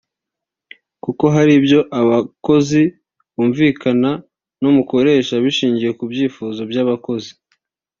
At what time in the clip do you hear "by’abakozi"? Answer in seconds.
6.71-7.31